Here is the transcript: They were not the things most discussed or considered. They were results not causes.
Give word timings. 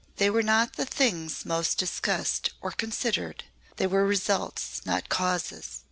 They 0.15 0.31
were 0.31 0.41
not 0.41 0.77
the 0.77 0.85
things 0.87 1.45
most 1.45 1.77
discussed 1.77 2.49
or 2.59 2.71
considered. 2.71 3.43
They 3.77 3.85
were 3.85 4.03
results 4.03 4.81
not 4.83 5.09
causes. 5.09 5.79